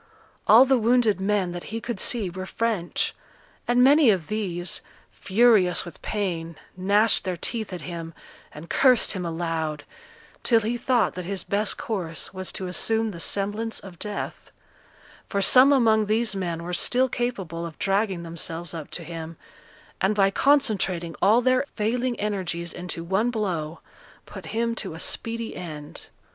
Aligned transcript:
All 0.47 0.65
the 0.65 0.79
wounded 0.79 1.21
men 1.21 1.51
that 1.51 1.65
he 1.65 1.79
could 1.79 1.99
see 1.99 2.27
were 2.31 2.47
French; 2.47 3.13
and 3.67 3.83
many 3.83 4.09
of 4.09 4.29
these, 4.29 4.81
furious 5.11 5.85
with 5.85 6.01
pain, 6.01 6.55
gnashed 6.75 7.23
their 7.23 7.37
teeth 7.37 7.71
at 7.71 7.83
him, 7.83 8.15
and 8.51 8.67
cursed 8.67 9.11
him 9.11 9.27
aloud, 9.27 9.83
till 10.41 10.61
he 10.61 10.75
thought 10.75 11.13
that 11.13 11.25
his 11.25 11.43
best 11.43 11.77
course 11.77 12.33
was 12.33 12.51
to 12.53 12.65
assume 12.65 13.11
the 13.11 13.19
semblance 13.19 13.79
of 13.79 13.99
death; 13.99 14.49
for 15.29 15.39
some 15.39 15.71
among 15.71 16.05
these 16.05 16.35
men 16.35 16.63
were 16.63 16.73
still 16.73 17.07
capable 17.07 17.63
of 17.63 17.77
dragging 17.77 18.23
themselves 18.23 18.73
up 18.73 18.89
to 18.89 19.03
him, 19.03 19.37
and 20.01 20.15
by 20.15 20.31
concentrating 20.31 21.15
all 21.21 21.43
their 21.43 21.63
failing 21.75 22.19
energies 22.19 22.73
into 22.73 23.03
one 23.03 23.29
blow, 23.29 23.81
put 24.25 24.47
him 24.47 24.73
to 24.73 24.95
a 24.95 24.99
speedy 24.99 25.55
end. 25.55 26.07